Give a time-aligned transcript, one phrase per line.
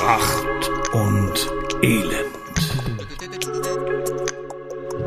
[0.00, 2.24] Pracht und Elend.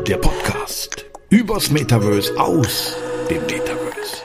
[0.08, 2.96] Der Podcast übers Metaverse aus
[3.28, 4.22] dem Metaverse.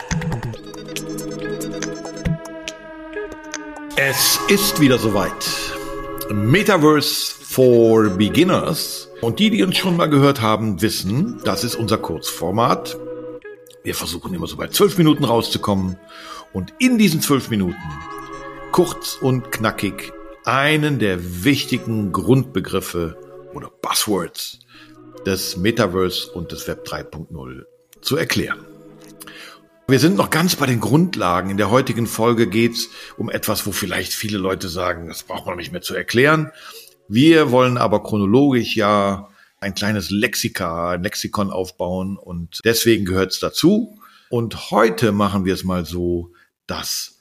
[3.95, 5.31] Es ist wieder soweit.
[6.31, 9.09] Metaverse for Beginners.
[9.21, 12.95] Und die, die uns schon mal gehört haben, wissen, das ist unser Kurzformat.
[13.81, 15.97] Wir versuchen immer so bei zwölf Minuten rauszukommen.
[16.53, 17.81] Und in diesen zwölf Minuten,
[18.71, 20.13] kurz und knackig,
[20.49, 23.15] einen der wichtigen Grundbegriffe
[23.53, 24.59] oder Buzzwords
[25.23, 27.65] des Metaverse und des Web 3.0
[28.01, 28.65] zu erklären.
[29.87, 31.51] Wir sind noch ganz bei den Grundlagen.
[31.51, 35.57] In der heutigen Folge geht's um etwas, wo vielleicht viele Leute sagen, das braucht man
[35.57, 36.51] nicht mehr zu erklären.
[37.07, 43.99] Wir wollen aber chronologisch ja ein kleines Lexika, ein Lexikon aufbauen und deswegen gehört's dazu.
[44.29, 46.31] Und heute machen wir es mal so,
[46.65, 47.18] dass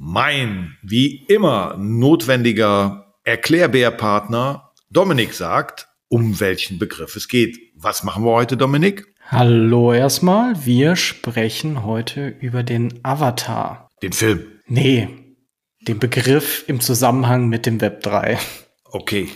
[0.00, 7.58] mein, wie immer, notwendiger Erklärbärpartner Dominik sagt, um welchen Begriff es geht.
[7.76, 9.14] Was machen wir heute, Dominik?
[9.28, 10.64] Hallo erstmal.
[10.64, 13.90] Wir sprechen heute über den Avatar.
[14.02, 14.46] Den Film.
[14.66, 15.36] Nee,
[15.82, 18.38] den Begriff im Zusammenhang mit dem Web 3.
[18.84, 19.28] Okay.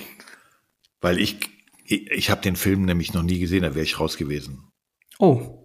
[1.02, 1.36] Weil ich,
[1.84, 4.70] ich, ich habe den Film nämlich noch nie gesehen, da wäre ich raus gewesen.
[5.18, 5.63] Oh,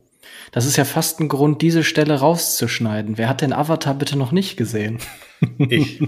[0.52, 3.18] das ist ja fast ein Grund, diese Stelle rauszuschneiden.
[3.18, 5.00] Wer hat den Avatar bitte noch nicht gesehen?
[5.58, 6.02] Ich.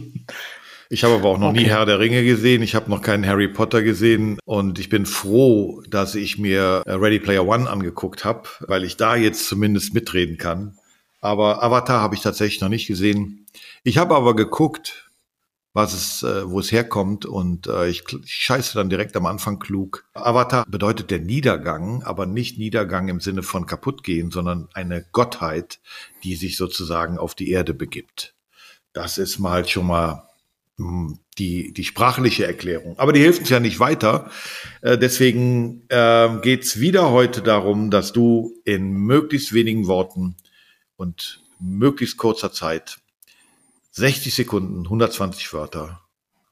[0.89, 1.59] Ich habe aber auch noch okay.
[1.59, 2.61] nie Herr der Ringe gesehen.
[2.61, 4.37] Ich habe noch keinen Harry Potter gesehen.
[4.43, 9.15] Und ich bin froh, dass ich mir Ready Player One angeguckt habe, weil ich da
[9.15, 10.77] jetzt zumindest mitreden kann.
[11.21, 13.45] Aber Avatar habe ich tatsächlich noch nicht gesehen.
[13.83, 15.10] Ich habe aber geguckt,
[15.73, 19.59] was es, äh, wo es herkommt und äh, ich, ich scheiße dann direkt am Anfang
[19.59, 20.05] klug.
[20.13, 25.79] Avatar bedeutet der Niedergang, aber nicht Niedergang im Sinne von kaputtgehen, sondern eine Gottheit,
[26.23, 28.35] die sich sozusagen auf die Erde begibt.
[28.93, 30.27] Das ist mal schon mal
[30.77, 32.99] mh, hm, die, die sprachliche Erklärung.
[32.99, 34.29] Aber die hilft uns ja nicht weiter.
[34.81, 40.35] Äh, deswegen äh, geht wieder heute darum, dass du in möglichst wenigen Worten
[40.97, 43.00] und möglichst kurzer Zeit
[43.91, 46.01] 60 Sekunden, 120 Wörter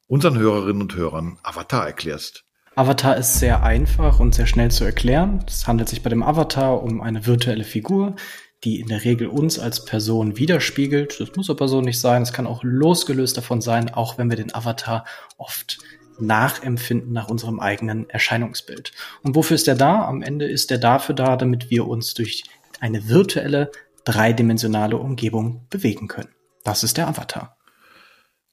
[0.09, 2.43] unseren Hörerinnen und Hörern Avatar erklärst.
[2.75, 5.43] Avatar ist sehr einfach und sehr schnell zu erklären.
[5.47, 8.15] Es handelt sich bei dem Avatar um eine virtuelle Figur,
[8.63, 11.19] die in der Regel uns als Person widerspiegelt.
[11.19, 12.23] Das muss aber so nicht sein.
[12.23, 15.05] Es kann auch losgelöst davon sein, auch wenn wir den Avatar
[15.37, 15.77] oft
[16.19, 18.91] nachempfinden nach unserem eigenen Erscheinungsbild.
[19.23, 20.05] Und wofür ist der da?
[20.05, 22.43] Am Ende ist der dafür da, damit wir uns durch
[22.79, 23.71] eine virtuelle,
[24.05, 26.29] dreidimensionale Umgebung bewegen können.
[26.69, 27.57] Das ist der Avatar.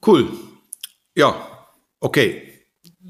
[0.05, 0.31] Cool.
[1.15, 1.67] Ja,
[2.01, 2.51] okay.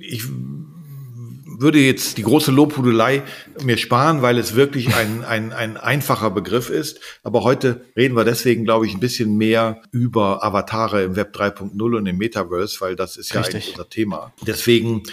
[0.00, 3.22] Ich würde jetzt die große Lobhudelei
[3.62, 6.98] mir sparen, weil es wirklich ein, ein, ein einfacher Begriff ist.
[7.22, 11.96] Aber heute reden wir deswegen, glaube ich, ein bisschen mehr über Avatare im Web 3.0
[11.96, 13.54] und im Metaverse, weil das ist ja Richtig.
[13.54, 14.32] eigentlich unser Thema.
[14.44, 15.04] Deswegen,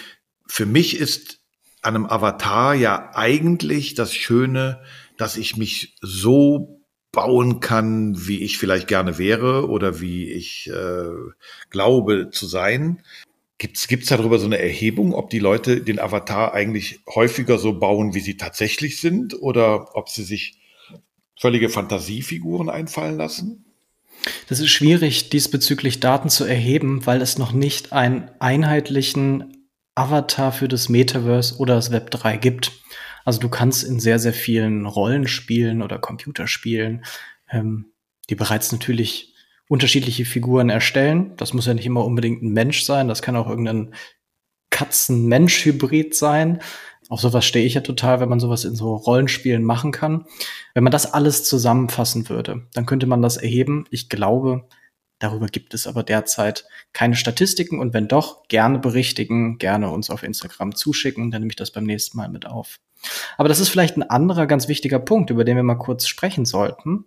[0.48, 1.38] für mich ist
[1.84, 4.82] an einem Avatar ja eigentlich das Schöne,
[5.18, 6.83] dass ich mich so
[7.14, 11.12] bauen kann, wie ich vielleicht gerne wäre oder wie ich äh,
[11.70, 13.02] glaube zu sein.
[13.60, 18.14] Gibt's gibt's darüber so eine Erhebung, ob die Leute den Avatar eigentlich häufiger so bauen,
[18.14, 20.58] wie sie tatsächlich sind, oder ob sie sich
[21.40, 23.64] völlige Fantasiefiguren einfallen lassen?
[24.50, 30.68] Das ist schwierig, diesbezüglich Daten zu erheben, weil es noch nicht einen einheitlichen Avatar für
[30.68, 32.72] das Metaverse oder das Web 3 gibt.
[33.26, 37.06] Also du kannst in sehr, sehr vielen Rollenspielen oder Computerspielen,
[37.50, 37.94] ähm,
[38.30, 39.34] die bereits natürlich
[39.68, 41.34] unterschiedliche Figuren erstellen.
[41.38, 43.94] Das muss ja nicht immer unbedingt ein Mensch sein, das kann auch irgendein
[44.70, 46.62] Katzen-Mensch-Hybrid sein.
[47.10, 50.26] Auf sowas stehe ich ja total, wenn man sowas in so Rollenspielen machen kann.
[50.74, 53.86] Wenn man das alles zusammenfassen würde, dann könnte man das erheben.
[53.92, 54.68] Ich glaube,
[55.20, 60.24] darüber gibt es aber derzeit keine Statistiken und wenn doch, gerne berichtigen, gerne uns auf
[60.24, 62.80] Instagram zuschicken, dann nehme ich das beim nächsten Mal mit auf.
[63.38, 66.46] Aber das ist vielleicht ein anderer ganz wichtiger Punkt, über den wir mal kurz sprechen
[66.46, 67.06] sollten.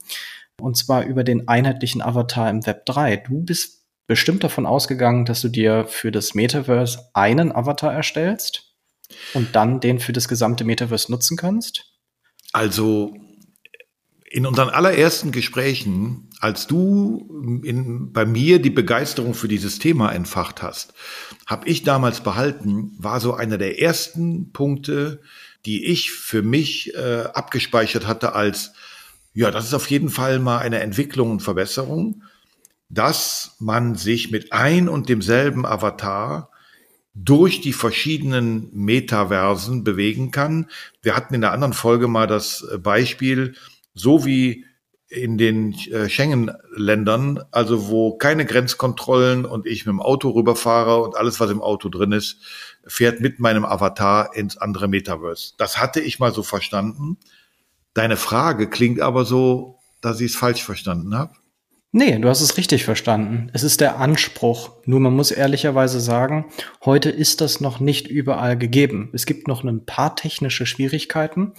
[0.61, 3.17] Und zwar über den einheitlichen Avatar im Web 3.
[3.19, 8.75] Du bist bestimmt davon ausgegangen, dass du dir für das Metaverse einen Avatar erstellst
[9.35, 11.93] und dann den für das gesamte Metaverse nutzen kannst?
[12.53, 13.15] Also
[14.37, 20.61] in unseren allerersten Gesprächen, als du in, bei mir die Begeisterung für dieses Thema entfacht
[20.63, 20.93] hast,
[21.47, 25.23] habe ich damals behalten, war so einer der ersten Punkte,
[25.65, 28.75] die ich für mich äh, abgespeichert hatte als,
[29.33, 32.23] ja, das ist auf jeden Fall mal eine Entwicklung und Verbesserung,
[32.91, 36.51] dass man sich mit ein und demselben Avatar
[37.15, 40.67] durch die verschiedenen Metaversen bewegen kann.
[41.01, 43.55] Wir hatten in der anderen Folge mal das Beispiel,
[43.97, 44.65] so wie
[45.09, 51.17] in den äh, Schengen-Ländern, also wo keine Grenzkontrollen und ich mit dem Auto rüberfahre und
[51.17, 52.39] alles, was im Auto drin ist,
[52.87, 55.55] fährt mit meinem Avatar ins andere Metaverse.
[55.59, 57.19] Das hatte ich mal so verstanden.
[57.95, 61.33] Deine Frage klingt aber so, dass ich es falsch verstanden habe.
[61.93, 63.49] Nee, du hast es richtig verstanden.
[63.55, 64.71] Es ist der Anspruch.
[64.85, 66.47] Nur man muss ehrlicherweise sagen,
[66.85, 69.09] heute ist das noch nicht überall gegeben.
[69.15, 71.55] Es gibt noch ein paar technische Schwierigkeiten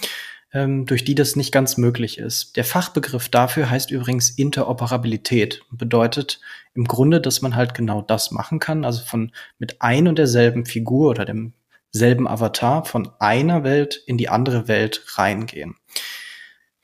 [0.54, 2.56] durch die das nicht ganz möglich ist.
[2.56, 6.40] Der Fachbegriff dafür heißt übrigens Interoperabilität und bedeutet
[6.74, 10.66] im Grunde, dass man halt genau das machen kann, also von mit ein und derselben
[10.66, 15.76] Figur oder demselben Avatar von einer Welt in die andere Welt reingehen.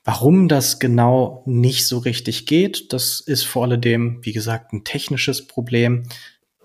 [0.03, 5.47] Warum das genau nicht so richtig geht, das ist vor allem, wie gesagt, ein technisches
[5.47, 6.03] Problem,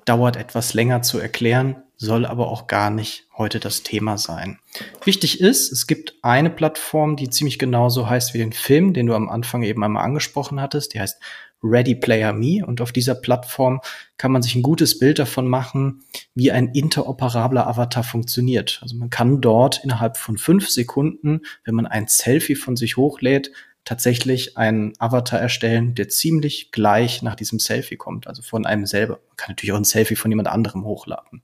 [0.04, 4.58] dauert etwas länger zu erklären soll aber auch gar nicht heute das Thema sein.
[5.04, 9.14] Wichtig ist, es gibt eine Plattform, die ziemlich genauso heißt wie den Film, den du
[9.14, 10.94] am Anfang eben einmal angesprochen hattest.
[10.94, 11.20] Die heißt
[11.62, 13.80] Ready Player Me und auf dieser Plattform
[14.16, 16.04] kann man sich ein gutes Bild davon machen,
[16.34, 18.78] wie ein interoperabler Avatar funktioniert.
[18.80, 23.50] Also man kann dort innerhalb von fünf Sekunden, wenn man ein Selfie von sich hochlädt,
[23.88, 29.14] tatsächlich einen Avatar erstellen, der ziemlich gleich nach diesem Selfie kommt, also von einem selber.
[29.14, 31.42] Man kann natürlich auch ein Selfie von jemand anderem hochladen.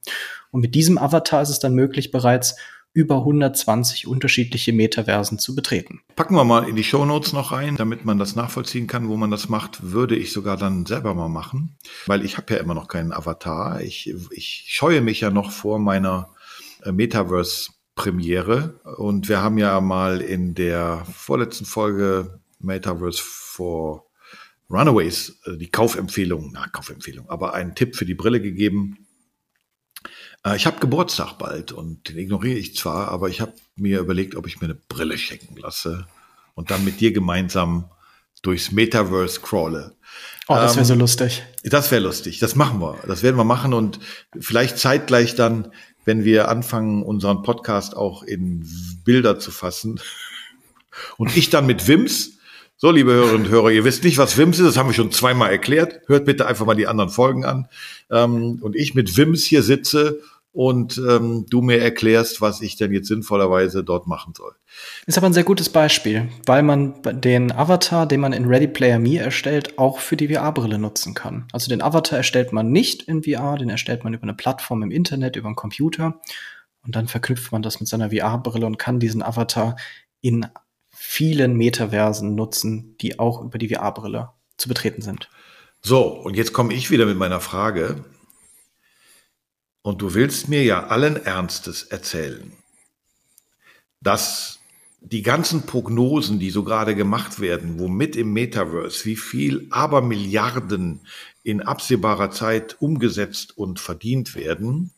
[0.50, 2.56] Und mit diesem Avatar ist es dann möglich, bereits
[2.92, 6.02] über 120 unterschiedliche Metaversen zu betreten.
[6.16, 9.16] Packen wir mal in die Show Notes noch rein, damit man das nachvollziehen kann, wo
[9.16, 11.76] man das macht, würde ich sogar dann selber mal machen,
[12.06, 13.80] weil ich habe ja immer noch keinen Avatar.
[13.80, 16.28] Ich, ich scheue mich ja noch vor meiner
[16.84, 18.80] äh, Metaverse Premiere.
[18.96, 24.06] Und wir haben ja mal in der vorletzten Folge Metaverse for
[24.70, 29.06] Runaways äh, die Kaufempfehlung, na, Kaufempfehlung, aber einen Tipp für die Brille gegeben.
[30.44, 34.36] Äh, ich habe Geburtstag bald und den ignoriere ich zwar, aber ich habe mir überlegt,
[34.36, 36.06] ob ich mir eine Brille schenken lasse
[36.54, 37.90] und dann mit dir gemeinsam
[38.42, 39.94] durchs Metaverse crawle.
[40.48, 41.42] Oh, das wäre ähm, so lustig.
[41.62, 42.38] Das wäre lustig.
[42.38, 42.98] Das machen wir.
[43.06, 43.98] Das werden wir machen und
[44.38, 45.72] vielleicht zeitgleich dann
[46.04, 48.68] wenn wir anfangen, unseren Podcast auch in
[49.04, 50.00] Bilder zu fassen.
[51.16, 52.38] Und ich dann mit Wims.
[52.76, 55.12] So, liebe Hörerinnen und Hörer, ihr wisst nicht, was Wims ist, das haben wir schon
[55.12, 56.00] zweimal erklärt.
[56.06, 57.68] Hört bitte einfach mal die anderen Folgen an.
[58.10, 60.20] Ähm, und ich mit Wims hier sitze
[60.54, 64.54] und ähm, du mir erklärst, was ich denn jetzt sinnvollerweise dort machen soll.
[65.04, 69.00] Ist aber ein sehr gutes Beispiel, weil man den Avatar, den man in Ready Player
[69.00, 71.48] Me erstellt, auch für die VR-Brille nutzen kann.
[71.52, 74.92] Also den Avatar erstellt man nicht in VR, den erstellt man über eine Plattform im
[74.92, 76.20] Internet, über einen Computer
[76.86, 79.74] und dann verknüpft man das mit seiner VR-Brille und kann diesen Avatar
[80.20, 80.46] in
[80.92, 85.28] vielen Metaversen nutzen, die auch über die VR-Brille zu betreten sind.
[85.82, 88.04] So, und jetzt komme ich wieder mit meiner Frage.
[89.84, 92.54] Und du willst mir ja allen Ernstes erzählen,
[94.00, 94.60] dass
[95.02, 101.00] die ganzen Prognosen, die so gerade gemacht werden, womit im Metaverse, wie viel aber Milliarden
[101.42, 104.94] in absehbarer Zeit umgesetzt und verdient werden,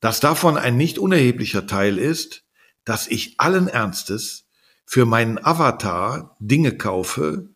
[0.00, 2.42] dass davon ein nicht unerheblicher Teil ist,
[2.84, 4.48] dass ich allen Ernstes
[4.84, 7.50] für meinen Avatar Dinge kaufe,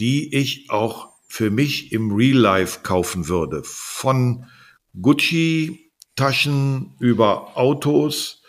[0.00, 3.62] die ich auch für mich im Real Life kaufen würde.
[3.62, 4.46] Von
[5.00, 5.85] Gucci
[6.16, 8.42] Taschen, über Autos,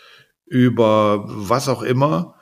[0.46, 2.34] über was auch immer.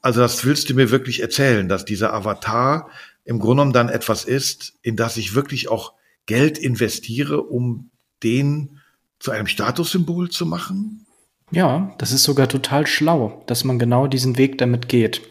[0.00, 2.90] Also das willst du mir wirklich erzählen, dass dieser Avatar
[3.24, 5.94] im Grunde genommen dann etwas ist, in das ich wirklich auch
[6.26, 7.90] Geld investiere, um
[8.22, 8.80] den
[9.18, 11.06] zu einem Statussymbol zu machen?
[11.50, 15.22] Ja, das ist sogar total schlau, dass man genau diesen Weg damit geht.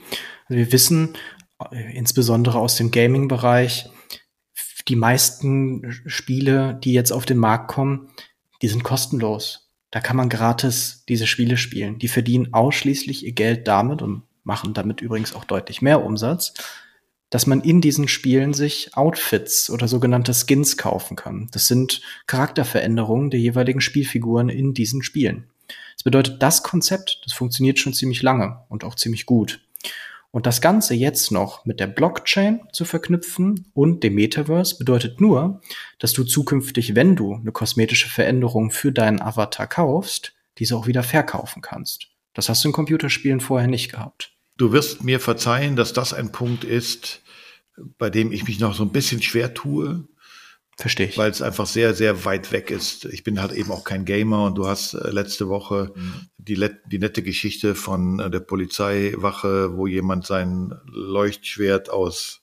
[0.48, 1.16] Also wir wissen,
[1.72, 3.90] äh, insbesondere aus dem Gaming-Bereich,
[4.88, 8.10] die meisten Spiele, die jetzt auf den Markt kommen,
[8.64, 9.70] die sind kostenlos.
[9.92, 12.00] Da kann man gratis diese Spiele spielen.
[12.00, 16.54] Die verdienen ausschließlich ihr Geld damit und machen damit übrigens auch deutlich mehr Umsatz,
[17.30, 21.50] dass man in diesen Spielen sich Outfits oder sogenannte Skins kaufen kann.
[21.52, 25.50] Das sind Charakterveränderungen der jeweiligen Spielfiguren in diesen Spielen.
[25.96, 29.60] Das bedeutet, das Konzept, das funktioniert schon ziemlich lange und auch ziemlich gut.
[30.34, 35.62] Und das Ganze jetzt noch mit der Blockchain zu verknüpfen und dem Metaverse bedeutet nur,
[36.00, 41.04] dass du zukünftig, wenn du eine kosmetische Veränderung für deinen Avatar kaufst, diese auch wieder
[41.04, 42.08] verkaufen kannst.
[42.34, 44.34] Das hast du in Computerspielen vorher nicht gehabt.
[44.58, 47.22] Du wirst mir verzeihen, dass das ein Punkt ist,
[48.00, 50.08] bei dem ich mich noch so ein bisschen schwer tue,
[50.76, 51.18] Verstehe ich.
[51.18, 53.06] Weil es einfach sehr, sehr weit weg ist.
[53.06, 56.30] Ich bin halt eben auch kein Gamer und du hast äh, letzte Woche mhm.
[56.48, 62.42] Die, die nette Geschichte von äh, der Polizeiwache, wo jemand sein Leuchtschwert aus,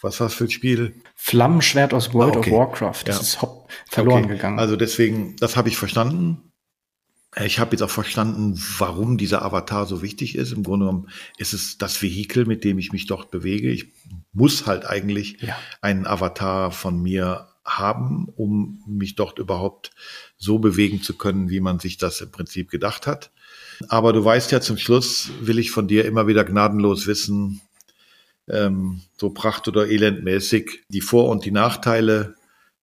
[0.00, 0.94] was war das für ein Spiel?
[1.14, 2.50] Flammenschwert aus World ah, okay.
[2.50, 3.02] of Warcraft.
[3.04, 3.22] Das ja.
[3.22, 3.38] ist
[3.88, 4.34] verloren okay.
[4.34, 4.58] gegangen.
[4.58, 6.52] Also deswegen, das habe ich verstanden.
[7.44, 10.52] Ich habe jetzt auch verstanden, warum dieser Avatar so wichtig ist.
[10.52, 11.08] Im Grunde genommen
[11.38, 13.70] ist es das Vehikel, mit dem ich mich dort bewege.
[13.70, 13.92] Ich
[14.32, 15.56] muss halt eigentlich ja.
[15.80, 19.90] einen Avatar von mir haben, um mich dort überhaupt
[20.36, 23.30] so bewegen zu können, wie man sich das im Prinzip gedacht hat.
[23.88, 27.60] Aber du weißt ja, zum Schluss will ich von dir immer wieder gnadenlos wissen,
[28.48, 32.34] ähm, so pracht- oder elendmäßig, die Vor- und die Nachteile.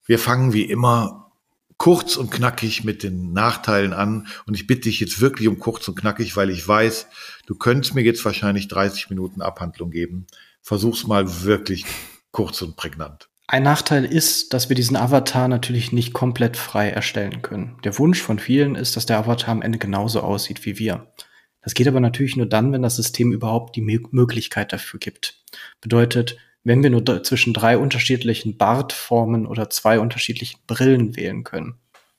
[0.06, 1.32] Wir fangen wie immer
[1.78, 4.28] kurz und knackig mit den Nachteilen an.
[4.46, 7.08] Und ich bitte dich jetzt wirklich um kurz und knackig, weil ich weiß,
[7.46, 10.26] du könntest mir jetzt wahrscheinlich 30 Minuten Abhandlung geben.
[10.62, 11.86] Versuch's mal wirklich
[12.32, 13.30] kurz und prägnant.
[13.50, 17.78] Ein Nachteil ist, dass wir diesen Avatar natürlich nicht komplett frei erstellen können.
[17.86, 21.14] Der Wunsch von vielen ist, dass der Avatar am Ende genauso aussieht wie wir.
[21.62, 25.42] Das geht aber natürlich nur dann, wenn das System überhaupt die Möglichkeit dafür gibt.
[25.80, 31.76] Bedeutet, wenn wir nur zwischen drei unterschiedlichen Bartformen oder zwei unterschiedlichen Brillen wählen können,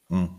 [0.08, 0.30] hm.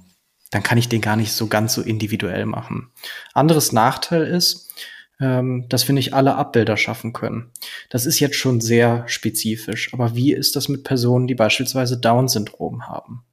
[0.49, 2.89] dann kann ich den gar nicht so ganz so individuell machen.
[3.33, 4.73] Anderes Nachteil ist,
[5.19, 7.51] ähm, dass wir nicht alle Abbilder schaffen können.
[7.89, 9.93] Das ist jetzt schon sehr spezifisch.
[9.93, 13.23] Aber wie ist das mit Personen, die beispielsweise Down-Syndrom haben?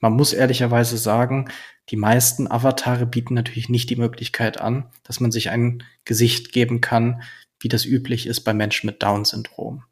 [0.00, 1.48] Man muss ehrlicherweise sagen,
[1.88, 6.80] die meisten Avatare bieten natürlich nicht die Möglichkeit an, dass man sich ein Gesicht geben
[6.80, 7.22] kann,
[7.58, 9.82] wie das üblich ist bei Menschen mit Down-Syndrom.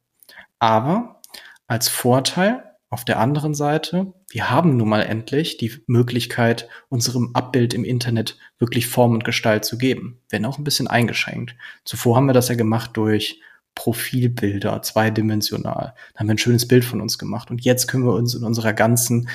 [0.59, 1.21] Aber
[1.67, 7.73] als Vorteil auf der anderen Seite, wir haben nun mal endlich die Möglichkeit, unserem Abbild
[7.73, 11.57] im Internet wirklich Form und Gestalt zu geben, wenn auch ein bisschen eingeschränkt.
[11.87, 13.41] Zuvor haben wir das ja gemacht durch
[13.75, 15.95] Profilbilder, zweidimensional.
[16.13, 17.51] Da haben wir ein schönes Bild von uns gemacht.
[17.51, 19.31] Und jetzt können wir uns in unserer ganzen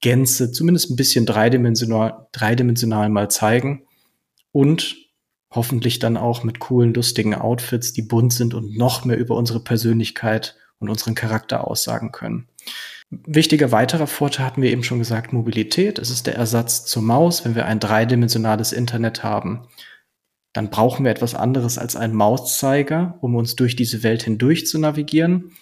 [0.00, 3.82] Gänze zumindest ein bisschen dreidimensional, dreidimensional mal zeigen
[4.52, 4.94] und
[5.50, 9.58] hoffentlich dann auch mit coolen, lustigen Outfits, die bunt sind und noch mehr über unsere
[9.58, 12.46] Persönlichkeit und unseren Charakter aussagen können.
[13.26, 15.98] Wichtiger weiterer Vorteil hatten wir eben schon gesagt, Mobilität.
[15.98, 17.44] Es ist der Ersatz zur Maus.
[17.44, 19.66] Wenn wir ein dreidimensionales Internet haben,
[20.52, 24.78] dann brauchen wir etwas anderes als einen Mauszeiger, um uns durch diese Welt hindurch zu
[24.78, 25.52] navigieren.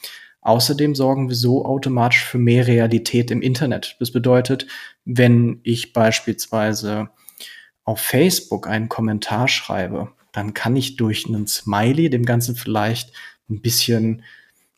[0.42, 3.96] Außerdem sorgen wir so automatisch für mehr Realität im Internet.
[4.00, 4.66] Das bedeutet,
[5.04, 7.10] wenn ich beispielsweise
[7.84, 13.12] auf Facebook einen Kommentar schreibe, dann kann ich durch einen Smiley dem Ganzen vielleicht
[13.48, 14.22] ein bisschen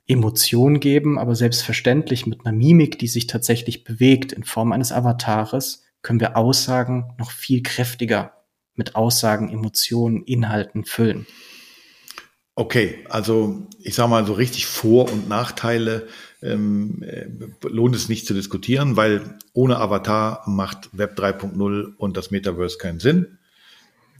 [0.07, 5.83] Emotion geben, aber selbstverständlich mit einer Mimik, die sich tatsächlich bewegt in Form eines Avatares,
[6.03, 8.45] können wir Aussagen noch viel kräftiger
[8.75, 11.27] mit Aussagen, Emotionen, Inhalten füllen.
[12.57, 16.07] Okay, also ich sage mal so richtig Vor- und Nachteile
[16.41, 17.27] ähm, äh,
[17.67, 23.01] lohnt es nicht zu diskutieren, weil ohne Avatar macht Web 3.0 und das Metaverse keinen
[23.01, 23.39] Sinn.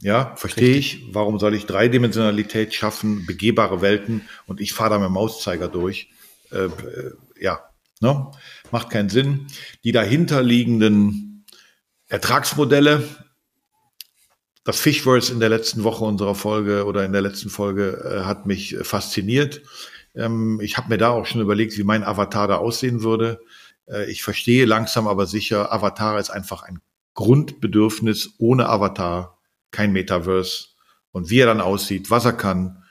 [0.01, 1.07] Ja, verstehe ich.
[1.11, 6.09] Warum soll ich Dreidimensionalität schaffen, begehbare Welten und ich fahre da mit dem Mauszeiger durch?
[6.51, 7.59] Äh, äh, ja,
[8.01, 8.31] ne?
[8.71, 9.47] macht keinen Sinn.
[9.83, 11.45] Die dahinterliegenden
[12.07, 13.03] Ertragsmodelle,
[14.63, 18.45] das Fishverse in der letzten Woche unserer Folge oder in der letzten Folge äh, hat
[18.45, 19.61] mich fasziniert.
[20.15, 23.39] Ähm, ich habe mir da auch schon überlegt, wie mein Avatar da aussehen würde.
[23.87, 26.79] Äh, ich verstehe langsam aber sicher, Avatar ist einfach ein
[27.13, 28.35] Grundbedürfnis.
[28.37, 29.34] Ohne Avatar
[29.71, 30.67] kein Metaverse.
[31.11, 32.83] Und wie er dann aussieht, was er kann,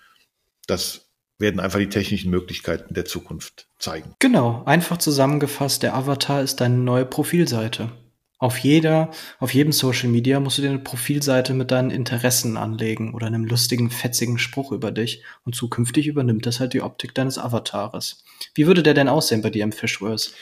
[0.66, 4.14] das werden einfach die technischen Möglichkeiten der Zukunft zeigen.
[4.18, 7.90] Genau, einfach zusammengefasst, der Avatar ist deine neue Profilseite.
[8.38, 13.14] Auf jeder, auf jedem Social Media musst du dir eine Profilseite mit deinen Interessen anlegen
[13.14, 17.38] oder einem lustigen, fetzigen Spruch über dich und zukünftig übernimmt das halt die Optik deines
[17.38, 18.24] Avatares.
[18.54, 20.32] Wie würde der denn aussehen bei dir im Fishverse?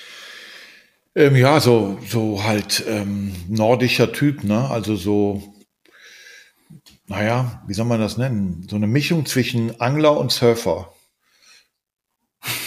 [1.15, 4.71] Ähm, ja, so, so halt ähm, nordischer Typ, ne?
[4.71, 5.55] Also so
[7.13, 8.67] naja, wie soll man das nennen?
[8.71, 10.95] So eine Mischung zwischen Angler und Surfer.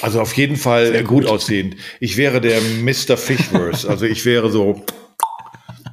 [0.04, 1.24] Also auf jeden Fall gut.
[1.24, 1.78] gut aussehend.
[2.00, 3.18] Ich wäre der Mr.
[3.18, 3.90] Fishverse.
[3.90, 4.86] Also ich wäre so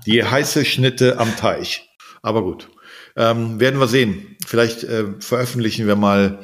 [0.05, 1.89] die heiße Schnitte am Teich.
[2.21, 2.69] Aber gut.
[3.17, 4.37] Ähm, werden wir sehen.
[4.47, 6.41] Vielleicht äh, veröffentlichen wir mal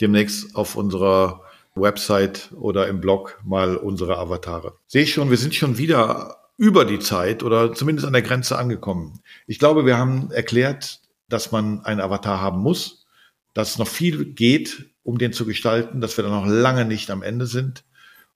[0.00, 1.42] demnächst auf unserer
[1.74, 4.78] Website oder im Blog mal unsere Avatare.
[4.86, 8.56] Sehe ich schon, wir sind schon wieder über die Zeit oder zumindest an der Grenze
[8.56, 9.20] angekommen.
[9.46, 11.00] Ich glaube, wir haben erklärt,
[11.34, 13.06] dass man einen Avatar haben muss,
[13.54, 17.24] dass noch viel geht, um den zu gestalten, dass wir da noch lange nicht am
[17.24, 17.82] Ende sind.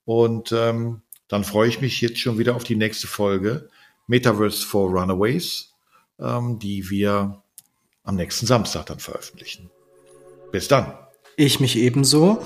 [0.04, 3.68] Und ähm, dann freue ich mich jetzt schon wieder auf die nächste Folge
[4.08, 5.74] Metaverse for Runaways,
[6.18, 7.40] ähm, die wir
[8.02, 9.70] am nächsten Samstag dann veröffentlichen.
[10.50, 10.92] Bis dann.
[11.36, 12.44] Ich mich ebenso.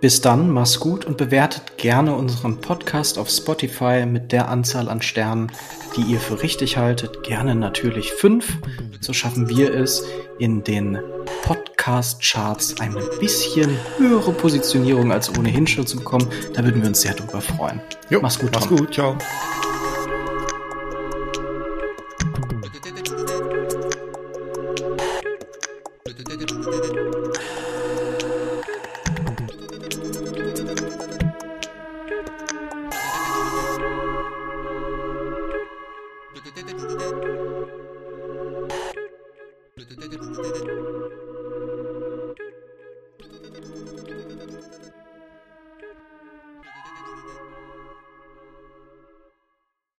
[0.00, 5.02] Bis dann, mach's gut und bewertet gerne unseren Podcast auf Spotify mit der Anzahl an
[5.02, 5.50] Sternen,
[5.96, 7.24] die ihr für richtig haltet.
[7.24, 8.58] Gerne natürlich fünf.
[9.00, 10.04] So schaffen wir es,
[10.38, 10.98] in den
[11.42, 16.28] Podcast-Charts eine bisschen höhere Positionierung als ohnehin schon zu bekommen.
[16.54, 17.80] Da würden wir uns sehr drüber freuen.
[18.08, 18.62] Jo, mach's gut, Tom.
[18.62, 19.18] Mach's gut, ciao.